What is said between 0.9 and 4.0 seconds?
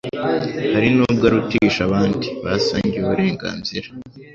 nubwo arutisha abandi basangiye uburengazira.